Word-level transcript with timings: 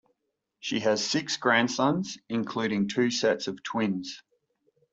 She 0.59 0.79
has 0.79 1.05
six 1.07 1.37
grandsons, 1.37 2.17
including 2.27 2.87
two 2.87 3.11
sets 3.11 3.45
of 3.47 3.61
twins. 3.61 4.23